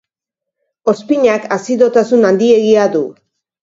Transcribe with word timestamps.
Ozpinak 0.93 1.47
azidotasun 1.59 2.29
handiegia 2.35 2.93
du. 2.99 3.09